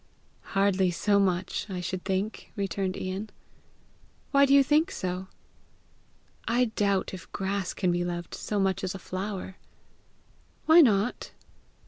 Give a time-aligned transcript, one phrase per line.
[0.57, 3.29] "Hardly so much, I should think!" returned Ian.
[4.31, 5.27] "Why do you think so?"
[6.47, 9.57] "I doubt if grass can be loved so much as a flower."
[10.65, 11.33] "Why not?"